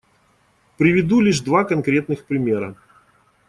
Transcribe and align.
Приведу 0.79 1.21
лишь 1.21 1.41
два 1.41 1.63
конкретных 1.63 2.25
примера. 2.25 2.75